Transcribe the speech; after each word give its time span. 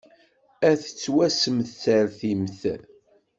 Ad 0.69 0.77
tettwassemsertimt. 0.83 2.61